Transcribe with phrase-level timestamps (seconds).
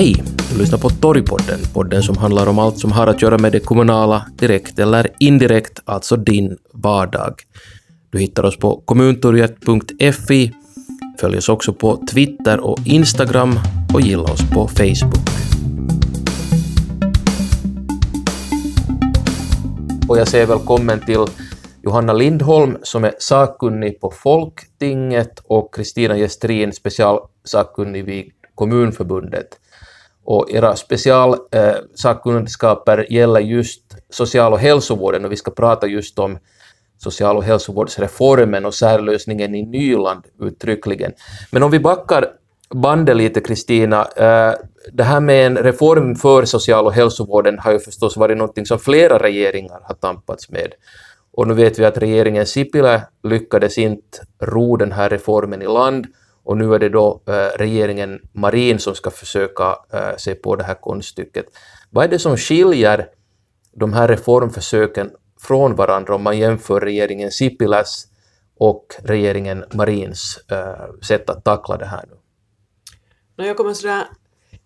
[0.00, 0.22] Hej!
[0.52, 3.60] Du lyssnar på Torgpodden, podden som handlar om allt som har att göra med det
[3.60, 7.34] kommunala, direkt eller indirekt, alltså din vardag.
[8.10, 10.52] Du hittar oss på kommuntorget.fi,
[11.20, 13.58] följ oss också på Twitter och Instagram
[13.94, 15.14] och gilla oss på Facebook.
[20.08, 21.24] Och jag säger välkommen till
[21.82, 29.60] Johanna Lindholm som är sakkunnig på Folktinget och Kristina Gestrin, specialsakkunnig vid Kommunförbundet.
[30.24, 36.38] Och era specialsakkunskaper eh, gäller just social och hälsovården och vi ska prata just om
[36.98, 41.12] social och hälsovårdsreformen och särlösningen i Nyland uttryckligen.
[41.50, 42.26] Men om vi backar
[42.74, 44.08] bandet lite, Kristina.
[44.16, 44.54] Eh,
[44.92, 48.78] det här med en reform för social och hälsovården har ju förstås varit något som
[48.78, 50.72] flera regeringar har tampats med.
[51.32, 56.06] Och nu vet vi att regeringen Sipilä lyckades inte ro den här reformen i land
[56.50, 60.64] och nu är det då eh, regeringen Marin som ska försöka eh, se på det
[60.64, 61.46] här konststycket.
[61.90, 63.08] Vad är det som skiljer
[63.72, 68.06] de här reformförsöken från varandra om man jämför regeringen Sipiläs
[68.58, 72.04] och regeringen Marins eh, sätt att tackla det här
[73.36, 73.46] nu?
[73.46, 74.04] Jag kommer sådär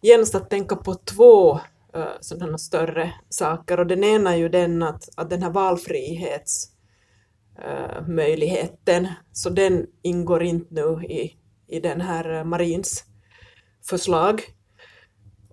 [0.00, 1.60] genast att tänka på två
[1.94, 7.98] eh, sådana större saker och den ena är ju den att, att den här valfrihetsmöjligheten,
[7.98, 11.36] eh, möjligheten, så den ingår inte nu i
[11.68, 13.04] i den här eh, Marins
[13.88, 14.42] förslag.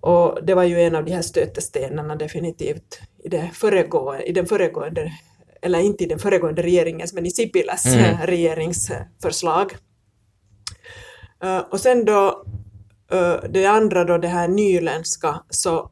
[0.00, 4.46] Och det var ju en av de här stötestenarna definitivt i, det föregående, i den
[4.46, 5.12] föregående,
[5.62, 8.04] eller inte i den föregående regeringens, men i Sipiläs mm.
[8.04, 9.72] Eh, regeringsförslag.
[11.44, 12.44] Uh, och sen då
[13.48, 15.90] det andra då, det här nyländska, så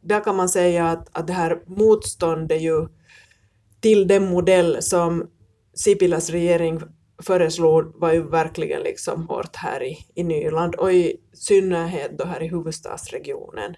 [0.00, 2.88] där kan man säga att, att det här motståndet ju
[3.80, 5.30] till den modell som
[5.74, 6.82] Sipiläs regering
[7.22, 12.42] föreslog var ju verkligen liksom hårt här i, i Nyland och i synnerhet då här
[12.42, 13.74] i huvudstadsregionen.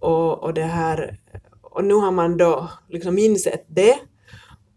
[0.00, 1.18] Och, och, det här,
[1.62, 3.98] och nu har man då liksom insett det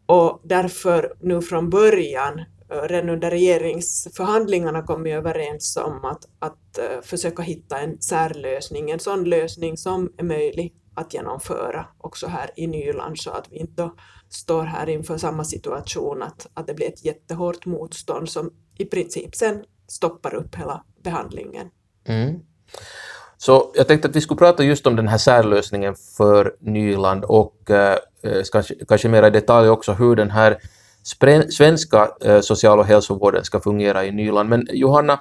[0.05, 2.39] och därför nu från början,
[2.71, 8.91] eh, redan under regeringsförhandlingarna kom vi överens om att, att eh, försöka hitta en särlösning,
[8.91, 13.57] en sån lösning som är möjlig att genomföra också här i Nyland så att vi
[13.57, 13.89] inte
[14.29, 19.35] står här inför samma situation att, att det blir ett jättehårt motstånd som i princip
[19.35, 21.67] sen stoppar upp hela behandlingen.
[22.05, 22.39] Mm.
[23.37, 27.71] Så jag tänkte att vi skulle prata just om den här särlösningen för Nyland och
[27.71, 27.97] eh,
[28.51, 30.57] kanske, kanske mer i detalj också hur den här
[31.49, 34.49] svenska eh, social och hälsovården ska fungera i Nyland.
[34.49, 35.19] Men Johanna,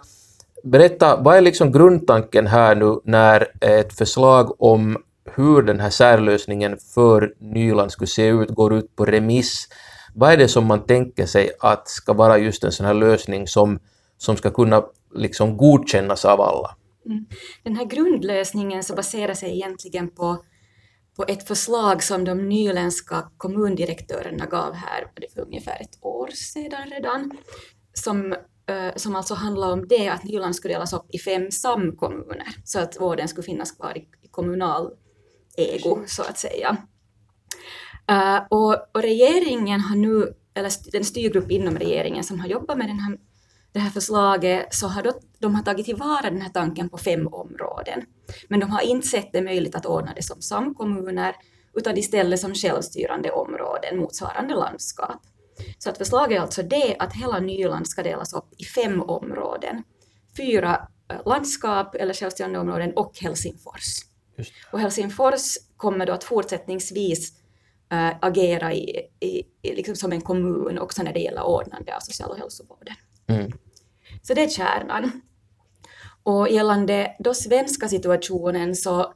[0.64, 6.78] berätta, vad är liksom grundtanken här nu när ett förslag om hur den här särlösningen
[6.94, 9.68] för Nyland skulle se ut går ut på remiss.
[10.14, 13.46] Vad är det som man tänker sig att ska vara just en sån här lösning
[13.46, 13.78] som,
[14.18, 14.84] som ska kunna
[15.14, 16.76] liksom godkännas av alla?
[17.06, 17.26] Mm.
[17.62, 20.44] Den här grundlösningen så baserar sig egentligen på,
[21.16, 27.30] på ett förslag som de nyländska kommundirektörerna gav här för ungefär ett år sedan redan,
[27.94, 28.32] som,
[28.66, 32.78] eh, som alltså handlar om det att Nyland skulle delas upp i fem samkommuner så
[32.78, 34.90] att vården skulle finnas kvar i kommunal
[35.56, 36.76] ego, så att säga.
[38.10, 42.88] Uh, och, och, regeringen har nu, eller den styrgrupp inom regeringen som har jobbat med
[42.88, 43.18] den här,
[43.72, 47.26] det här förslaget, så har då, de har tagit tillvara den här tanken på fem
[47.26, 48.02] områden.
[48.48, 51.36] Men de har inte sett det möjligt att ordna det som samkommuner,
[51.74, 55.22] utan istället som självstyrande områden motsvarande landskap.
[55.78, 59.82] Så att förslaget är alltså det att hela Nyland ska delas upp i fem områden.
[60.36, 64.11] Fyra eh, landskap eller självstyrande områden och Helsingfors.
[64.70, 67.32] Och Helsingfors kommer då att fortsättningsvis
[67.92, 72.00] äh, agera i, i, i, liksom som en kommun också när det gäller ordnande av
[72.00, 72.94] social och hälsovården.
[73.26, 73.52] Mm.
[74.22, 75.22] Så det är kärnan.
[76.22, 79.14] Och gällande då svenska situationen så,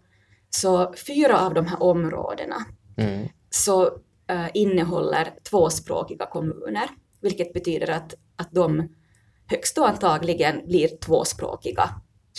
[0.50, 2.64] så fyra av de här områdena
[2.96, 3.28] mm.
[3.50, 3.86] så
[4.26, 6.88] äh, innehåller tvåspråkiga kommuner,
[7.20, 8.88] vilket betyder att, att de
[9.46, 11.90] högst antagligen blir tvåspråkiga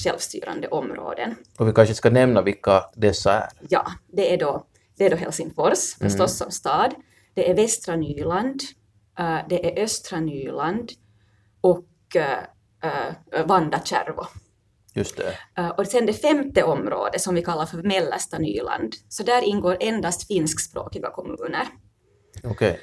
[0.04, 1.36] självstyrande områden.
[1.58, 3.50] Och vi kanske ska nämna vilka dessa är?
[3.70, 4.66] Ja, det är då,
[4.98, 6.10] det är då Helsingfors mm.
[6.10, 6.96] förstås som stad.
[7.34, 8.62] Det är västra Nyland,
[9.20, 10.92] uh, det är östra Nyland
[11.62, 12.22] och uh,
[13.40, 14.26] uh, Vandakärvo.
[14.94, 15.38] Just det.
[15.78, 20.28] Och sen det femte området som vi kallar för mellersta Nyland, så där ingår endast
[20.28, 21.68] finskspråkiga kommuner.
[22.44, 22.52] Okej.
[22.52, 22.78] Okay.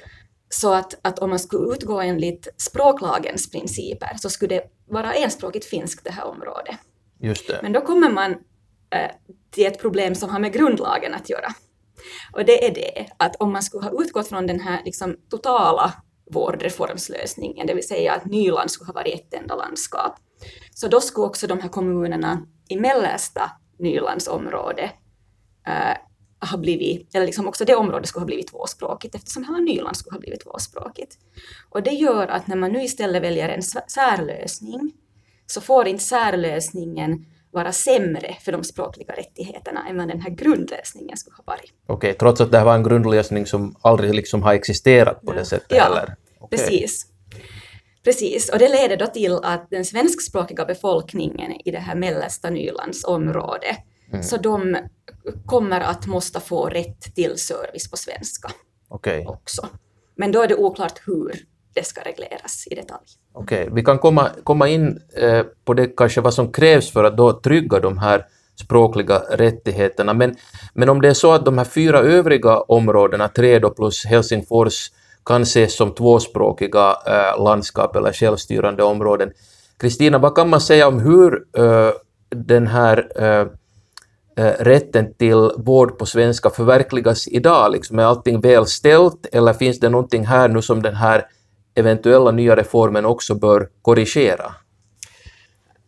[0.49, 5.65] Så att, att om man skulle utgå enligt språklagens principer så skulle det vara enspråkigt
[5.65, 6.75] finskt det här området.
[7.25, 7.59] Just det.
[7.61, 8.31] Men då kommer man
[8.89, 9.11] eh,
[9.51, 11.47] till ett problem som har med grundlagen att göra.
[12.33, 15.93] Och det är det att om man skulle ha utgått från den här liksom, totala
[16.31, 20.15] vårdreformslösningen, det vill säga att Nyland skulle ha varit ett enda landskap,
[20.75, 24.91] så då skulle också de här kommunerna i mellersta Nylandsområde
[25.67, 25.97] eh,
[26.39, 30.15] har blivit, eller liksom också det området skulle ha blivit tvåspråkigt eftersom hela Nyland skulle
[30.15, 31.17] ha blivit tvåspråkigt.
[31.69, 34.93] Och det gör att när man nu istället väljer en särlösning
[35.45, 41.17] så får inte särlösningen vara sämre för de språkliga rättigheterna än vad den här grundlösningen
[41.17, 41.73] skulle ha varit.
[41.87, 45.33] Okej, okay, trots att det här var en grundlösning som aldrig liksom har existerat på
[45.33, 45.77] det sättet?
[45.77, 46.15] Ja, eller?
[46.39, 46.57] Okay.
[46.57, 47.07] precis.
[48.03, 53.77] Precis, och det leder då till att den svenskspråkiga befolkningen i det här mellersta Nylandsområdet,
[54.11, 54.23] mm.
[54.23, 54.77] så de
[55.45, 58.51] kommer att måste få rätt till service på svenska
[58.89, 59.25] okay.
[59.25, 59.67] också.
[60.15, 61.45] Men då är det oklart hur
[61.75, 63.01] det ska regleras i detalj.
[63.33, 63.75] Okej, okay.
[63.75, 67.33] vi kan komma, komma in eh, på det kanske vad som krävs för att då
[67.33, 68.25] trygga de här
[68.55, 70.13] språkliga rättigheterna.
[70.13, 70.35] Men,
[70.73, 74.91] men om det är så att de här fyra övriga områdena, tre då plus Helsingfors,
[75.25, 79.31] kan ses som tvåspråkiga eh, landskap eller självstyrande områden.
[79.77, 81.91] Kristina, vad kan man säga om hur eh,
[82.29, 83.47] den här eh,
[84.37, 87.71] eh rätten till vård på svenska förverkligas idag?
[87.71, 91.25] Liksom, är allting väl ställt eller finns det någonting här nu som den här
[91.75, 94.55] eventuella nya reformen också bör korrigera?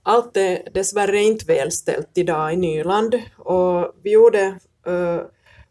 [0.03, 4.47] Allt är dessvärre inte välställt idag i Nyland och vi gjorde
[4.87, 5.21] uh,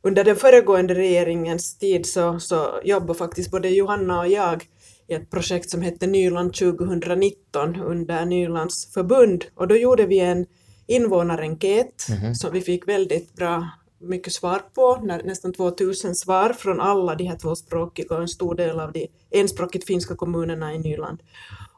[0.02, 4.64] under den föregående regeringens tid så, så jobbade faktiskt både Johanna och jag
[5.08, 10.46] i ett projekt som hette Nyland 2019 under Nylands förbund och då gjorde vi en
[10.86, 12.34] invånarenkät mm -hmm.
[12.34, 13.68] som vi fick väldigt bra
[14.00, 18.80] mycket svar på, nästan 2000 svar från alla de här tvåspråkiga och en stor del
[18.80, 21.22] av de enspråkigt finska kommunerna i Nyland.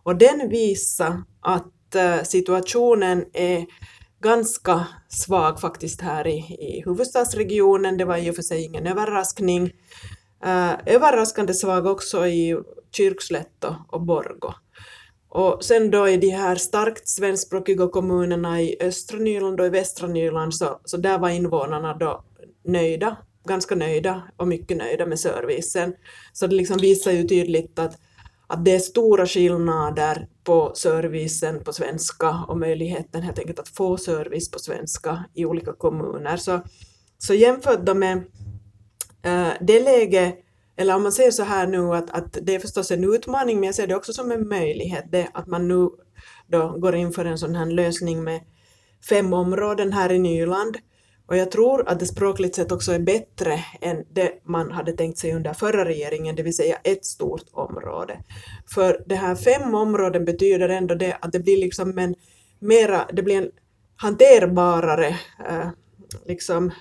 [0.03, 3.67] Och den visar att eh, situationen är
[4.21, 7.97] ganska svag faktiskt här i, i huvudstadsregionen.
[7.97, 9.73] Det var i och för sig ingen överraskning.
[10.47, 12.57] Uh, överraskande svag också i
[12.93, 14.55] Kyrkslätt och Borgo.
[15.29, 20.09] Och sen då i de här starkt svenskspråkiga kommunerna i östra Nyland och i västra
[20.09, 22.25] Nyland så, så där var invånarna då
[22.65, 23.17] nöjda,
[23.49, 25.95] ganska nöjda och mycket nöjda med servicen.
[26.33, 27.99] Så det liksom visar ju tydligt att,
[28.47, 33.97] att det är stora skillnader på servicen på svenska och möjligheten helt enkelt att få
[33.97, 36.37] service på svenska i olika kommuner.
[36.37, 36.61] Så,
[37.19, 38.17] så jämfört då med
[39.23, 40.39] äh, det läget
[40.79, 43.67] eller om man säger så här nu att, att det är förstås en utmaning men
[43.67, 45.89] jag ser det också som en möjlighet det att man nu
[46.47, 48.41] då går in för en sån här lösning med
[49.09, 50.77] fem områden här i Nyland
[51.29, 55.19] och jag tror att det språkligt sett också är bättre än det man hade tänkt
[55.19, 58.19] sig under förra regeringen, det vill säga ett stort område.
[58.75, 62.15] För det här fem områden betyder ändå det att det blir liksom en
[62.59, 63.51] mera, det blir en
[63.97, 65.09] hanterbarare
[65.49, 65.69] eh,
[66.27, 66.73] liksom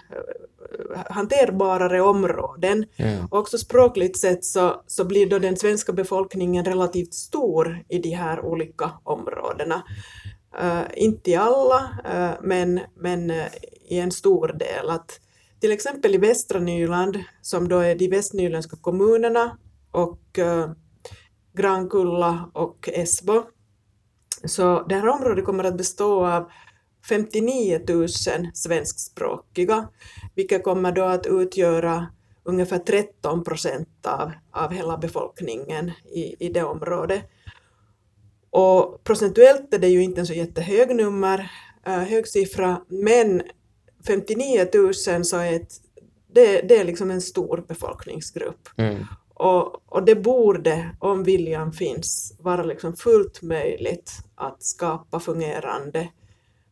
[1.09, 2.85] hanterbarare områden.
[2.95, 3.27] Mm.
[3.31, 8.45] också språkligt sett så, så blir då den svenska befolkningen relativt stor i de här
[8.45, 9.83] olika områdena.
[10.63, 11.79] Uh, inte i alla,
[12.13, 13.45] uh, men, men uh,
[13.89, 14.89] i en stor del.
[14.89, 15.19] Att
[15.59, 19.57] till exempel i västra Nyland, som då är de västnyländska kommunerna
[19.91, 20.39] och
[21.53, 23.43] Grankulla och Esbo,
[24.45, 26.51] så det här området kommer att bestå av
[27.09, 28.07] 59 000
[28.53, 29.89] svenskspråkiga,
[30.35, 32.07] vilket kommer då att utgöra
[32.43, 37.21] ungefär 13 procent av, av hela befolkningen i, i det området.
[38.49, 41.51] Och procentuellt är det ju inte en så jättehög nummer,
[41.85, 43.41] äh, hög siffra, men
[44.07, 45.71] 59 000 så är ett,
[46.33, 48.69] det, det är liksom en stor befolkningsgrupp.
[48.77, 49.05] Mm.
[49.33, 56.09] Och, och det borde, om viljan finns, vara liksom fullt möjligt att skapa fungerande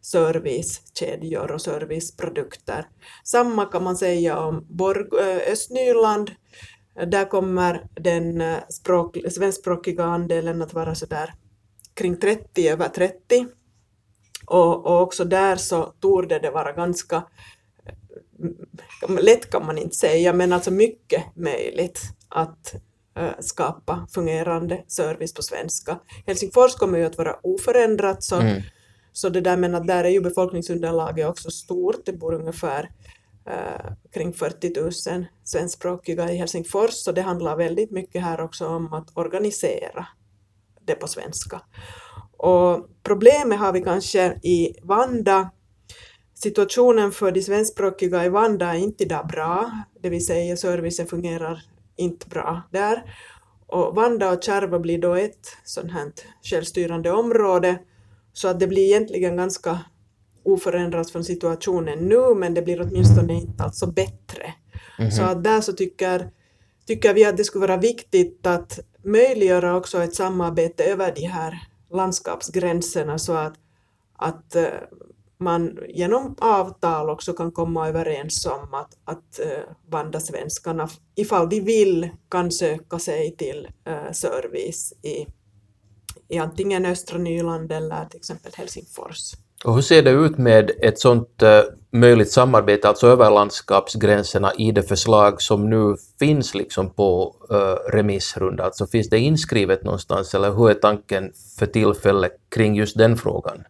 [0.05, 2.88] servicekedjor och serviceprodukter.
[3.24, 6.31] Samma kan man säga om Borg, eh, Östnyland.
[7.07, 11.33] Där kommer den eh, språk, svenskspråkiga andelen att vara sådär
[11.93, 13.47] kring 30, över 30.
[14.45, 17.24] Och, och också där så torde det vara ganska
[19.09, 22.75] eh, lätt kan man inte säga, men alltså mycket möjligt att
[23.39, 26.00] skapa fungerande service på svenska.
[26.25, 28.62] Helsingfors kommer ju att vara oförändrat, så mm.
[29.15, 32.89] Så det där men att där är ju befolkningsunderlaget också stort, det bor ungefär
[33.48, 38.93] eh, kring 40 000 svenskspråkiga i Helsingfors, så det handlar väldigt mycket här också om
[38.93, 40.07] att organisera
[40.81, 41.62] det på svenska.
[42.38, 45.51] Och problemet har vi kanske i Vanda,
[46.34, 51.62] situationen för de svenskspråkiga i Vanda är inte idag bra, det vill säga servicen fungerar
[51.95, 53.15] inte bra där.
[53.67, 56.12] Och Vanda och Kärva blir då ett sånt här
[56.43, 57.79] självstyrande område
[58.36, 59.80] så att det blir egentligen ganska
[60.44, 64.54] oförändrat från situationen nu, men det blir åtminstone inte alltså bättre.
[65.00, 65.15] Mm -hmm.
[65.15, 66.30] Så att där så tycker,
[66.88, 71.68] tycker vi att det skulle vara viktigt att möjliggöra också ett samarbete över de här
[71.92, 73.54] landskapsgränserna så att,
[74.18, 74.63] att uh,
[75.38, 79.39] man genom avtal också kan komma överens om att, att
[79.89, 85.25] vandasvenskarna, ifall de vill, kan söka sig till uh, service i,
[86.29, 89.34] i antingen östra Nyland eller till exempel Helsingfors.
[89.65, 94.53] Och hur ser det ut med ett sådant uh, eh, möjligt samarbete, alltså över landskapsgränserna
[94.58, 98.63] i det förslag som nu finns liksom på uh, remissrunda?
[98.63, 103.63] Alltså finns det inskrivet någonstans eller hur är tanken för tillfället kring just den frågan?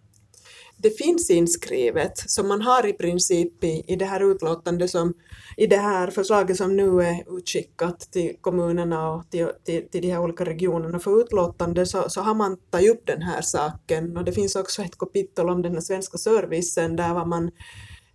[0.77, 5.13] Det finns inskrivet, så man har i princip i, i det här utlåtandet som,
[5.58, 10.12] i det här förslaget som nu är utskickat till kommunerna och till, till, till de
[10.12, 14.24] här olika regionerna för utlåtande så, så har man tagit upp den här saken och
[14.24, 17.51] det finns också ett kapitel om den här svenska servicen där man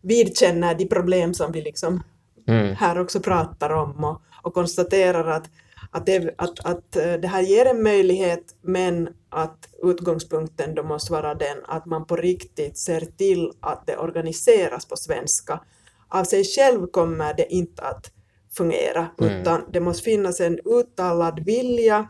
[0.03, 2.03] vidkänner de problem som vi liksom
[2.47, 2.77] mm.
[2.77, 5.51] här också pratar om och, och konstaterar att
[5.91, 11.13] att det, att, att eh, det här ger en möjlighet men att utgångspunkten då måste
[11.13, 15.61] vara den att man på riktigt ser till att det organiseras på svenska.
[16.09, 18.13] Av sig själv kommer det inte att
[18.57, 19.41] fungera mm.
[19.41, 22.09] utan det måste finnas en uttalad vilja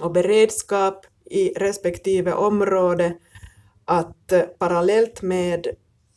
[0.00, 3.16] och beredskap i respektive område
[3.84, 5.66] att eh, parallellt med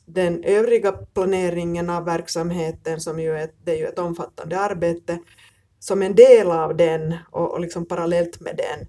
[0.05, 5.19] den övriga planeringen av verksamheten, som ju är, det är ju ett omfattande arbete,
[5.87, 8.87] som en del av den och, och liksom parallellt med den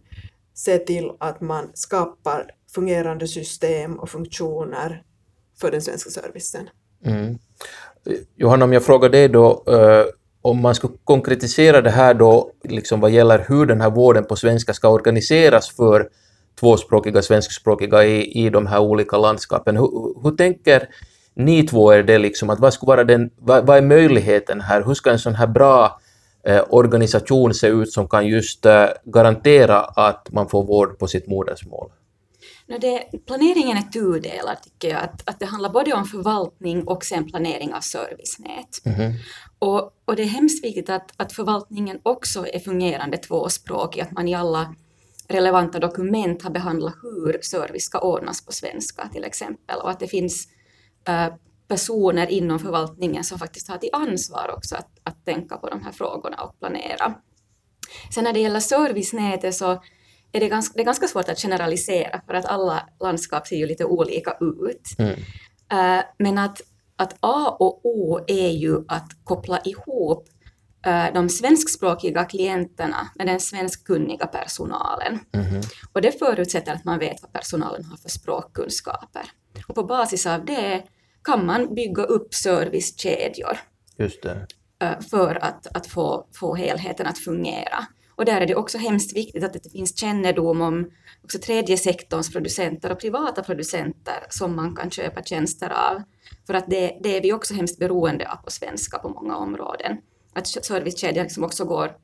[0.54, 5.02] se till att man skapar fungerande system och funktioner
[5.60, 6.68] för den svenska servicen.
[7.04, 7.38] Mm.
[8.36, 10.04] Johanna, om jag frågar dig då, eh,
[10.42, 14.36] om man skulle konkretisera det här då, liksom vad gäller hur den här vården på
[14.36, 16.08] svenska ska organiseras för
[16.60, 19.76] tvåspråkiga, svenskspråkiga i, i de här olika landskapen.
[19.76, 20.88] Hur, hur tänker
[21.34, 24.82] ni två er det liksom, att vad, skulle vara den, vad, vad är möjligheten här?
[24.82, 26.00] Hur ska en sån här bra
[26.68, 31.90] organisation se ut som kan just eh, garantera att man får vård på sitt modersmål?
[32.66, 35.02] No det, planeringen är tudelad tycker jag.
[35.02, 38.82] Att, att det handlar både om förvaltning och sen planering av servicenät.
[38.84, 39.12] Mm.
[39.58, 44.28] Och, och det är hemskt viktigt att, att förvaltningen också är fungerande tvåspråkig, att man
[44.28, 44.74] i alla
[45.28, 50.06] relevanta dokument har behandlat hur service ska ordnas på svenska till exempel och att det
[50.06, 50.48] finns
[51.08, 51.34] uh,
[51.68, 55.92] personer inom förvaltningen som faktiskt har till ansvar också att, att tänka på de här
[55.92, 57.14] frågorna och planera.
[58.14, 59.82] Sen när det gäller servicenätet så
[60.32, 63.66] är det ganska, det är ganska svårt att generalisera för att alla landskap ser ju
[63.66, 64.98] lite olika ut.
[64.98, 65.14] Mm.
[65.72, 66.60] Uh, men att,
[66.96, 70.28] att A och O är ju att koppla ihop
[70.86, 75.20] uh, de svenskspråkiga klienterna med den svenskkunniga personalen.
[75.32, 75.62] Mm.
[75.92, 79.30] Och det förutsätter att man vet vad personalen har för språkkunskaper.
[79.68, 80.82] Och på basis av det
[81.26, 83.58] kan man bygga upp servicekedjor.
[84.82, 87.86] Eh, för att, att få, få helheten att fungera.
[88.14, 90.90] Och där är det också hemskt viktigt att det finns kännedom om
[91.24, 96.02] också tredje sektorns producenter och privata producenter som man kan köpa tjänster av.
[96.46, 99.96] För att det, det är vi också hemskt beroende av på svenska på många områden.
[100.32, 101.96] Att servicekedjan liksom också går,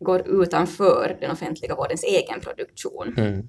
[0.00, 3.14] går utanför den offentliga vårdens egen produktion.
[3.16, 3.48] Mm.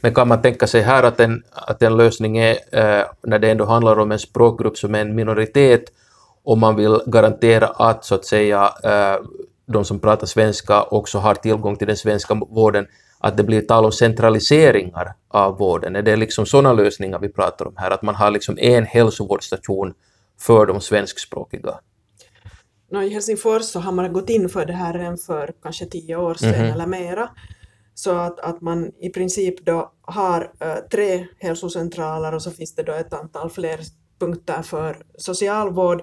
[0.00, 3.50] Men kan man tänka sig här att en, att en lösning är, eh, när det
[3.50, 5.84] ändå handlar om en språkgrupp som är en minoritet,
[6.44, 9.24] om man vill garantera att så att säga eh,
[9.66, 12.86] de som pratar svenska också har tillgång till den svenska vården,
[13.18, 15.96] att det blir tal om centraliseringar av vården?
[15.96, 19.94] Är det liksom sådana lösningar vi pratar om här, att man har liksom en hälsovårdsstation
[20.40, 21.80] för de svenskspråkiga?
[22.90, 26.16] No, I Helsingfors så har man gått in för det här än för kanske tio
[26.16, 26.74] år sedan mm -hmm.
[26.74, 27.28] eller mera
[27.98, 32.82] så att, att man i princip då har äh, tre hälsocentraler och så finns det
[32.82, 33.80] då ett antal fler
[34.18, 36.02] punkter för socialvård.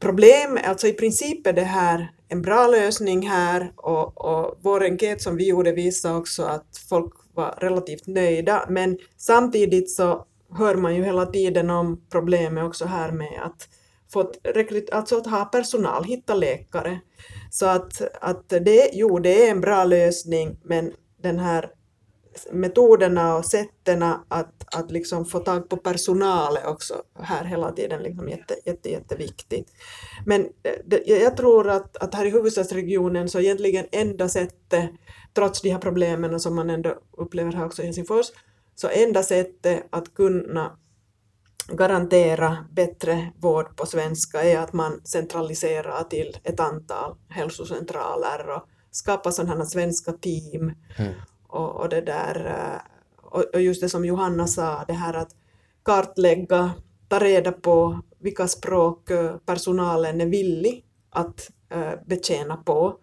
[0.00, 5.22] Problem, alltså i princip är det här en bra lösning här och, och vår enkät
[5.22, 10.26] som vi gjorde visade också att folk var relativt nöjda men samtidigt så
[10.58, 13.68] hör man ju hela tiden om problemet också här med att
[14.12, 17.00] fått rekryt, alltså att ha personal, hitta läkare.
[17.50, 21.70] Så att, att det, jo, det är en bra lösning, men den här
[22.52, 28.02] metoderna och sätten att, att liksom få tag på personal är också här hela tiden
[28.02, 29.72] liksom jätte, jätte, jätteviktigt.
[30.26, 34.90] Men eh, det, jag tror att, att här i huvudstadsregionen så egentligen enda sättet,
[35.34, 38.26] trots de här problemen som man ändå upplever här också i Helsingfors,
[38.74, 40.78] så enda sättet att kunna
[41.68, 49.30] garantera bättre vård på svenska är att man centraliserar till ett antal hälsocentraler och skapar
[49.30, 50.72] sådana svenska team.
[50.96, 51.12] Mm.
[51.48, 55.30] Och, och, det där, eh, och just det som Johanna sa, det här att
[55.82, 56.70] kartlägga,
[57.08, 62.98] ta reda på vilka språk eh, personalen är villig att uh, betjäna på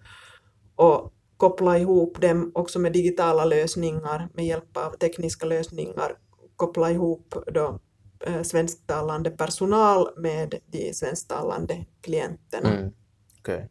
[0.76, 6.18] och koppla ihop dem också med digitala lösningar med hjälp av tekniska lösningar,
[6.56, 7.80] koppla ihop då
[8.26, 12.70] eh, svensktalande personal med de svensktalande klienterna.
[12.70, 12.92] Mm.
[13.40, 13.62] Okay.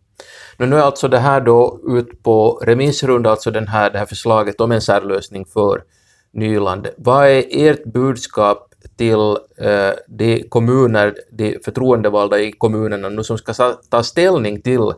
[0.58, 4.06] Nu, nu är alltså det här då ut på remissrunda, alltså den här, det här
[4.06, 5.84] förslaget om en särlösning för
[6.30, 6.88] Nyland.
[6.96, 13.54] Vad är ert budskap till eh, de kommuner, de förtroendevalda i kommunerna nu som ska
[13.90, 14.92] ta ställning till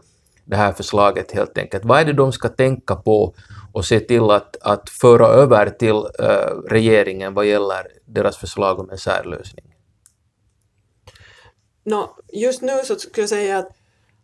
[0.46, 1.84] det här förslaget helt enkelt?
[1.84, 3.34] Vad är det de ska tänka på
[3.72, 8.90] och se till att, att föra över till äh, regeringen vad gäller deras förslag om
[8.90, 9.64] en särlösning?
[11.84, 13.68] No, just nu så skulle jag säga att,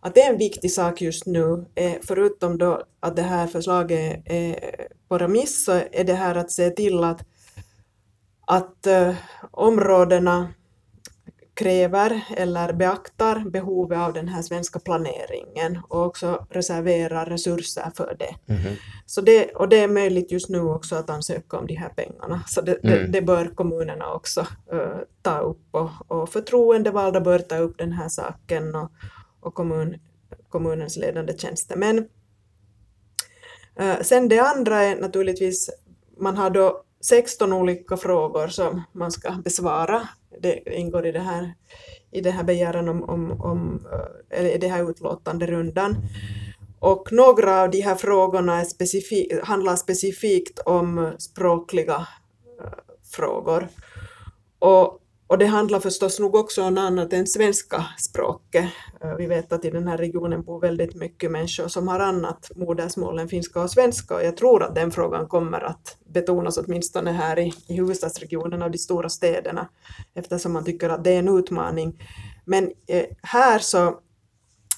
[0.01, 4.23] att det är en viktig sak just nu, eh, förutom då att det här förslaget
[4.25, 7.21] är eh, på remiss, så är det här att se till att,
[8.47, 9.15] att eh,
[9.51, 10.49] områdena
[11.63, 18.55] kräver eller beaktar behovet av den här svenska planeringen och också reserverar resurser för det.
[18.55, 18.77] Mhm.
[19.07, 22.43] Så det, och det är möjligt just nu också att ansöka om de här pengarna.
[22.47, 23.13] Så det, det, Mm.
[23.13, 24.41] det bör kommunerna också
[24.73, 28.91] eh, ta upp och, och förtroendevalda bör ta upp den här saken och,
[29.41, 29.99] och kommun,
[30.49, 32.09] kommunens ledande tjänstemän.
[33.77, 35.71] Eh, sen det andra är naturligtvis,
[36.19, 40.09] man har då 16 olika frågor som man ska besvara.
[40.41, 41.55] Det ingår i det här,
[42.11, 45.97] i det här begäran om, om, om eh, eller i det här utlåtande rundan.
[46.81, 52.07] Och några av de här frågorna är specifi- handlar specifikt om språkliga
[52.61, 53.69] eh, frågor.
[54.59, 55.02] Och,
[55.33, 58.65] och det handlar förstås nog också om annat än svenska språket.
[59.05, 62.51] Eh, vi vet att i den här regionen bor väldigt mycket människor som har annat
[62.57, 67.13] modersmål än finska och svenska och jag tror att den frågan kommer att betonas åtminstone
[67.13, 69.69] här i, i huvudstadsregionen och de stora städerna
[70.15, 72.03] eftersom man tycker att det är en utmaning.
[72.45, 73.99] Men eh, här så,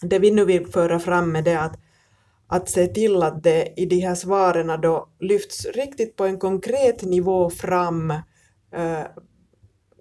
[0.01, 1.79] det vi nu vill föra fram är det att
[2.47, 7.03] att se till att det i de här svaren då lyfts riktigt på en konkret
[7.03, 8.11] nivå fram
[8.75, 9.05] eh,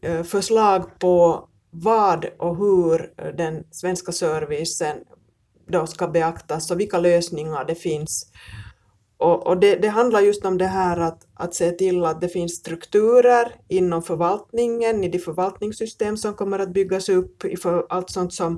[0.03, 4.97] Eh, förslag på vad och hur eh, den svenska servicen
[5.67, 8.31] då ska beaktas och vilka lösningar det finns.
[9.17, 12.29] Och, och det, det handlar just om det här att, att se till att det
[12.29, 18.09] finns strukturer inom förvaltningen, i de förvaltningssystem som kommer att byggas upp, i för, allt
[18.09, 18.57] sånt som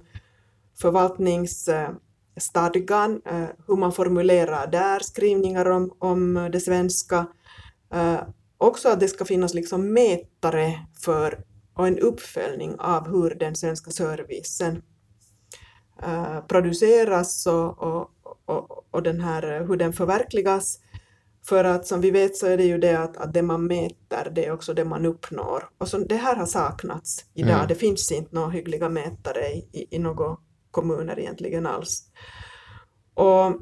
[0.81, 7.25] förvaltningsstadgan, eh, hur man formulerar där, skrivningar om, om det svenska.
[8.57, 11.43] Också att det ska finnas liksom mätare för
[11.75, 14.83] och en uppföljning av hur den svenska servicen
[16.03, 18.09] eh, produceras och, och,
[18.45, 20.79] och, och den här, hur den förverkligas.
[21.47, 24.31] För att som vi vet så är det ju det att, att det man mäter,
[24.31, 25.69] det är också det man uppnår.
[25.77, 27.55] Och så, det här har saknats idag.
[27.55, 27.67] Mm.
[27.67, 30.37] Det finns inte några hyggliga mätare i, i, i några
[30.71, 32.03] kommuner egentligen alls.
[33.13, 33.61] Och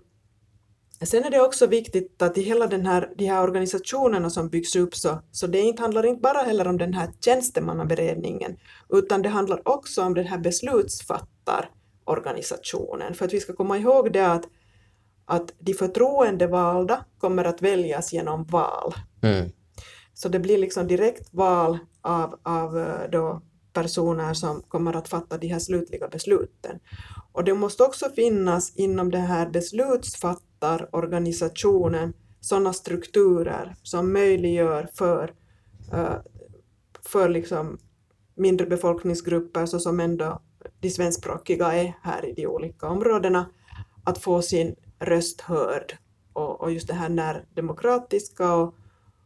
[1.06, 4.76] sen är det också viktigt att i hela den här, de här organisationerna som byggs
[4.76, 8.58] upp så, så det inte, handlar inte bara heller om den här tjänstemannaberedningen
[8.90, 13.14] utan det handlar också om den här beslutsfattarorganisationen.
[13.14, 14.46] För att vi ska komma ihåg det att,
[15.26, 18.94] att de förtroendevalda kommer att väljas genom val.
[19.22, 19.50] Mm.
[20.14, 23.42] Så det blir liksom direkt val av, av eh, då
[23.74, 26.80] personer som kommer att fatta de här slutliga besluten.
[27.32, 29.50] Och det måste också finnas inom den här
[30.92, 35.34] organisationen, sådana strukturer som möjliggör för,
[35.94, 36.16] eh,
[37.02, 37.78] för liksom
[38.36, 40.42] mindre befolkningsgrupper så som ändå
[40.80, 43.50] de svenskspråkiga är här i de olika områdena
[44.04, 45.98] att få sin röst hörd
[46.34, 48.76] och, och just det här närdemokratiska och,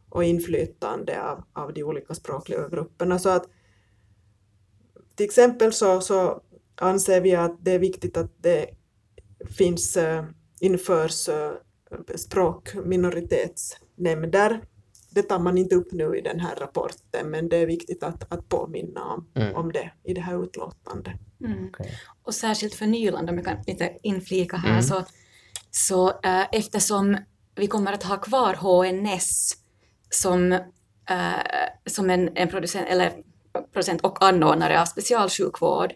[0.08, 3.18] och inflytande av, av de olika språkliga grupperna.
[3.18, 3.48] Så att
[5.14, 6.40] till exempel så, så
[6.74, 8.66] anser vi att det är viktigt att det
[9.58, 10.24] finns, äh,
[10.60, 11.28] införs
[12.16, 14.60] språkminoritetsnämnder.
[15.10, 18.32] Det tar man inte upp nu i den här rapporten, men det är viktigt att,
[18.32, 19.56] att påminna om, Mm.
[19.56, 21.14] om det i det här utlåtandet.
[21.44, 21.68] Mm.
[21.68, 21.92] Okej.
[22.22, 24.82] Och särskilt för Nyland, om jag kan lite inflika här, Mm.
[24.82, 25.04] så,
[25.70, 27.16] så äh, eftersom
[27.54, 29.52] vi kommer att ha kvar HNS
[30.10, 30.60] som, äh,
[31.86, 33.12] som en, en producent, eller
[33.72, 35.92] producent och anordnare av specialsjukvård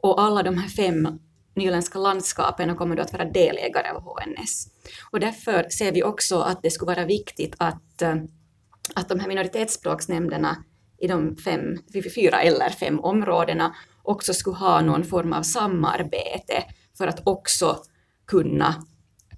[0.00, 1.08] och alla de här fem
[1.54, 4.66] nyländska landskapen kommer då att vara delägare av HNS.
[5.10, 8.16] Och därför ser vi också att det skulle vara viktigt att, äh,
[8.94, 10.64] att de här minoritetsspråksnämnderna
[10.98, 11.78] i de fem,
[12.14, 16.64] fyra eller fem områdena också skulle ha någon form av samarbete
[16.98, 17.78] för att också
[18.26, 18.74] kunna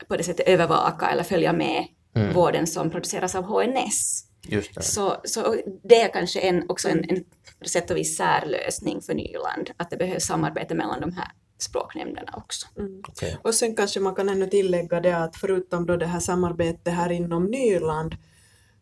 [0.09, 2.35] på det sättet övervaka eller följa med Mm.
[2.35, 4.25] vården som produceras av HNS.
[4.49, 4.83] Just det.
[4.83, 7.25] Så, så det är kanske en, också en, en
[7.63, 12.33] på sätt och vis särlösning för Nyland, att det behövs samarbete mellan de här språknämnderna
[12.37, 12.67] också.
[12.79, 13.03] Mm.
[13.09, 13.39] Okej.
[13.43, 17.13] Och sen kanske man kan ännu tillägga det att förutom då det här samarbetet här
[17.13, 18.17] inom Nyland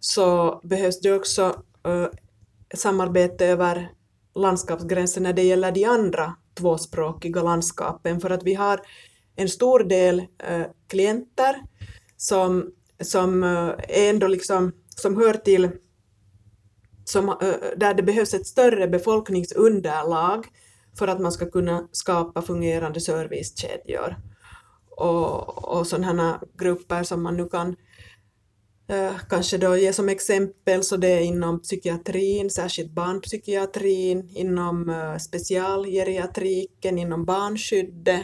[0.00, 2.06] så behövs det också eh,
[2.74, 3.90] samarbete över
[4.34, 8.80] landskapsgränser när det gäller de andra tvåspråkiga landskapen, för att vi har
[9.36, 11.56] en stor del eh, klienter
[12.16, 12.70] som,
[13.02, 15.70] som eh, är ändå liksom, som hör till
[17.04, 17.26] som,
[17.76, 20.46] där det behövs ett större befolkningsunderlag
[20.98, 24.16] för att man ska kunna skapa fungerande servicekedjor.
[24.90, 27.76] Och, och sådana grupper som man nu kan
[28.88, 35.16] eh, kanske då ge som exempel så det är inom psykiatrin, särskilt barnpsykiatrin, inom eh,
[35.16, 38.22] specialgeriatriken, inom barnskyddet,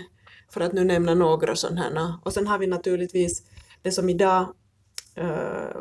[0.53, 2.21] för att nu nämna några sådana.
[2.25, 3.43] Och sen har vi naturligtvis
[3.83, 4.55] det som idag
[5.15, 5.81] eh,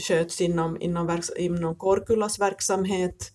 [0.00, 3.32] sköts inom, inom, inom Korkulas verksamhet,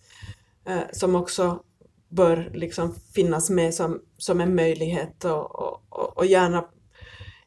[0.65, 1.63] eh, som också
[2.09, 6.65] bör liksom finnas med som, som en möjlighet och, och, och gärna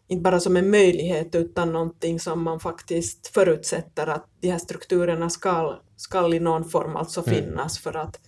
[0.08, 5.30] inte bara som en möjlighet utan någonting som man faktiskt förutsätter att de här strukturerna
[5.30, 7.34] ska, ska i någon form alltså mm.
[7.34, 8.20] finnas för att,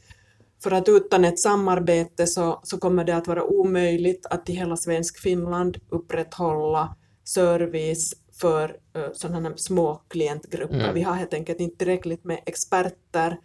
[0.62, 4.76] för att utan ett samarbete så, så kommer det att vara omöjligt att i hela
[4.76, 10.80] svensk Finland upprätthålla service för uh, sådana små klientgrupper.
[10.80, 10.94] Mm.
[10.94, 13.38] Vi har helt enkelt inte tillräckligt med experter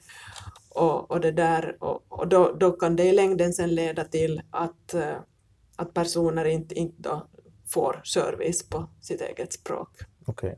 [0.76, 4.42] och, och, det där, och, och då, då kan det i längden sen leda till
[4.52, 5.02] att, uh,
[5.76, 7.10] att personer inte, inte
[7.70, 9.90] får service på sitt eget språk.
[10.28, 10.54] Okay.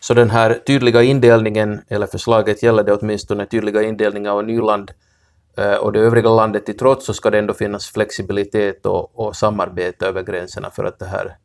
[0.00, 4.90] Så den här tydliga indelningen, eller förslaget gäller det åtminstone tydliga indelningen av Nyland
[5.58, 9.36] uh, och det övriga landet till trots så ska det ändå finnas flexibilitet och, och
[9.36, 11.36] samarbete över gränserna för att det här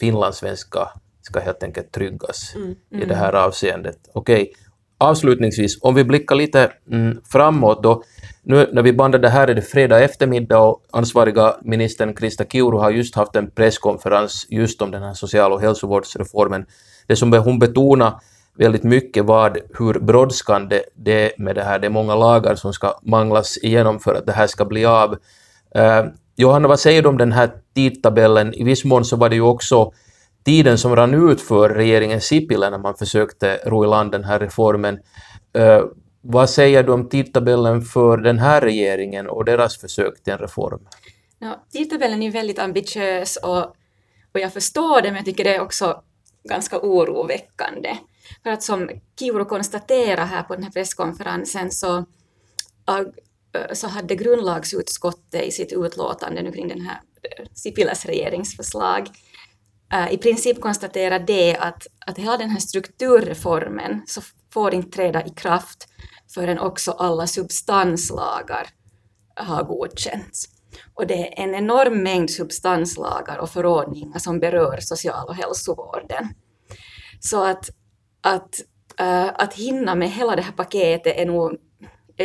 [0.00, 0.88] finlandssvenska
[1.22, 2.76] ska helt enkelt tryggas mm.
[2.90, 3.98] i det här avseendet.
[4.12, 4.54] Okej, okay
[5.00, 8.02] avslutningsvis, om vi blickar lite mm, framåt då.
[8.42, 12.78] Nu när vi bandar det här är det fredag eftermiddag och ansvariga ministern Krista Kiuru
[12.78, 16.66] har just haft en presskonferens just om den här social och hälsovårdsreformen.
[17.06, 18.16] Det som hon betonade
[18.58, 21.78] väldigt mycket var hur brådskande det är med det här.
[21.78, 25.16] Det är många lagar som ska manglas igenom för att det här ska bli av.
[25.74, 26.04] Eh,
[26.36, 28.54] Johanna, vad säger du om den här tidtabellen?
[28.54, 29.92] I viss mån så var det ju också
[30.44, 34.38] tiden som rann ut för regeringen Sipilä när man försökte ro i land den här
[34.38, 34.98] reformen.
[35.52, 35.84] Eh,
[36.22, 40.80] vad säger du om tidtabellen för den här regeringen och deras försök till en reform?
[41.38, 43.62] Ja, tidtabellen är väldigt ambitiös och,
[44.32, 46.02] och jag förstår det, men jag tycker det är också
[46.48, 47.96] ganska oroväckande.
[48.42, 52.04] För att som Kiuru konstaterar här på den här presskonferensen så, äh,
[53.72, 57.00] så hade grundlagsutskottet i sitt utlåtande nu kring den här
[57.32, 59.08] Sipilas Sipiläs regeringsförslag
[60.10, 64.20] i princip konstatera det att, att hela den här strukturreformen så
[64.52, 65.88] får inte träda i kraft
[66.34, 68.66] förrän också alla substanslagar
[69.34, 70.44] har godkänts.
[70.94, 76.28] Och det är en enorm mängd substanslagar och förordningar som berör social och hälsovården.
[77.20, 77.70] Så att,
[78.20, 78.60] att,
[79.00, 81.56] uh, att hinna med hela det här paketet är nog,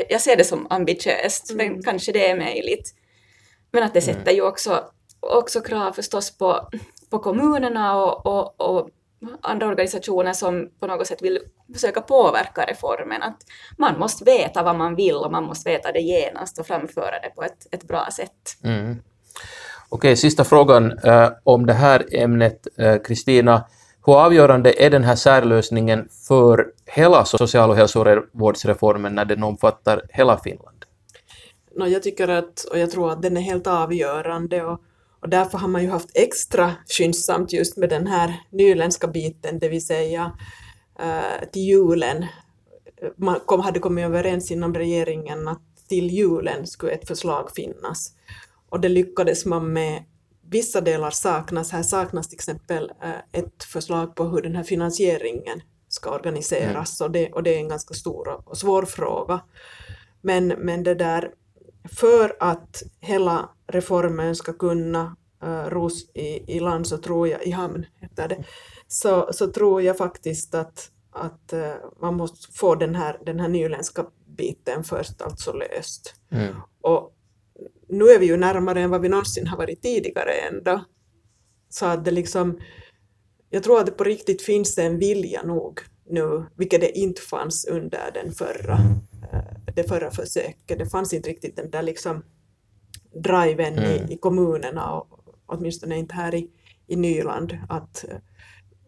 [0.10, 1.74] jag ser det som ambitiöst, mm.
[1.74, 2.96] men kanske det är möjligt.
[3.72, 4.36] Men att det sätter mm.
[4.36, 4.84] ju också,
[5.20, 6.70] också krav förstås på
[7.10, 8.90] på kommunerna och, och, och
[9.42, 11.40] andra organisationer som på något sätt vill
[11.74, 13.24] försöka påverka reformen.
[13.24, 13.38] Att
[13.78, 17.30] man måste veta vad man vill och man måste veta det genast och framföra det
[17.36, 18.58] på ett, ett bra sätt.
[18.64, 19.02] Mm.
[19.90, 22.68] Okej, sista frågan eh, om det här ämnet.
[22.78, 23.62] Eh, Kristina, eh,
[24.06, 30.38] hur avgörande är den här särlösningen för hela social och hälsovårdsreformen när den omfattar hela
[30.38, 30.86] Finland?
[31.76, 34.64] No, jag tycker att, och jag tror att den är helt avgörande.
[34.64, 34.82] Och
[35.26, 39.70] och därför har man ju haft extra skyndsamt just med den här nyländska biten, det
[39.70, 40.32] vill säga
[41.02, 42.26] uh, till julen.
[43.18, 48.14] Man kom, hade kommit överens inom regeringen att till julen skulle ett förslag finnas.
[48.70, 50.04] Och det lyckades man med.
[50.50, 51.72] Vissa delar saknas.
[51.72, 57.06] Här saknas till exempel uh, ett förslag på hur den här finansieringen ska organiseras mm.
[57.06, 59.40] och, det, och det är en ganska stor och svår fråga.
[60.22, 61.32] Men, men det där,
[61.92, 67.52] för att hela reformen ska kunna uh, ros i, i land så tror jag, i
[67.52, 68.44] hamn heter det,
[68.88, 73.48] så, så tror jag faktiskt att, att uh, man måste få den här, den här
[73.48, 74.06] nyländska
[74.38, 76.16] biten först alltså löst.
[76.32, 76.56] Mm.
[76.82, 77.12] Och
[77.88, 80.84] nu är vi ju närmare än vad vi någonsin har varit tidigare ändå.
[81.70, 82.60] Så att det liksom,
[83.50, 87.66] jag tror att det på riktigt finns en vilja nog nu, vilket det inte fanns
[87.66, 88.74] under den förra,
[89.34, 90.80] eh, det förra försöket.
[90.80, 92.24] Det fanns inte riktigt den där liksom
[93.24, 93.92] driven mm.
[93.92, 95.08] i, i kommunerna och
[95.46, 96.50] åtminstone inte här i,
[96.88, 98.18] i Nyland, att eh,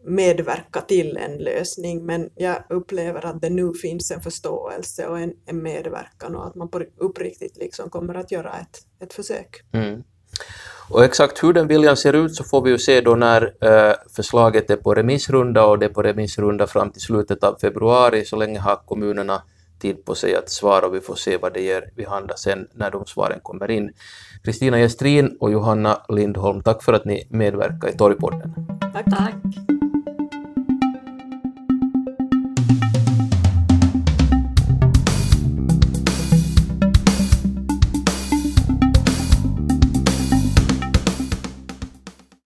[0.04, 2.06] medverka till en lösning.
[2.06, 6.54] Men jag upplever att det nu finns en förståelse och en, en medverkan och att
[6.54, 9.62] man på uppriktigt liksom kommer att göra ett, ett försök.
[9.72, 10.02] Mm.
[10.90, 13.94] Och exakt hur den viljan ser ut så får vi ju se då när äh,
[14.16, 18.24] förslaget är på remissrunda och det är på remissrunda fram till slutet av februari.
[18.24, 19.42] Så länge har kommunerna
[19.78, 22.68] tid på sig att svara och vi får se vad det ger vid handa sen
[22.72, 23.92] när de svaren kommer in.
[24.44, 28.54] Kristina Gestrin och Johanna Lindholm, tack för att ni medverkar i Torgpodden.
[28.92, 29.04] Tack.
[29.04, 29.77] Tack.